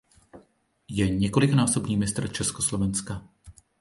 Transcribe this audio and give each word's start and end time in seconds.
Je 0.89 1.09
několikanásobný 1.09 1.97
mistr 1.97 2.31
československa. 2.31 3.21